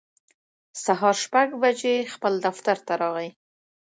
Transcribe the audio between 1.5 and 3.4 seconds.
بجې خپل دفتر راغی